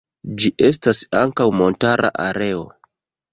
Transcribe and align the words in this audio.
Ĝi 0.43 0.49
estas 0.67 1.01
ankaŭ 1.19 1.47
montara 1.59 2.11
areo. 2.25 2.65